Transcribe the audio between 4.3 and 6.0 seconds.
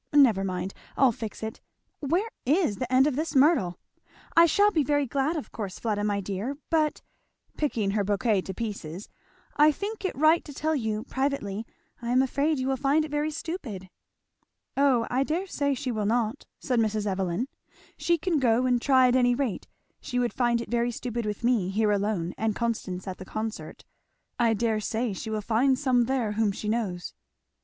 I shall be very glad, of course,